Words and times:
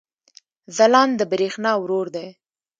ځلاند 0.75 1.13
د 1.19 1.21
برېښنا 1.31 1.71
ورور 1.77 2.07
دی 2.15 2.27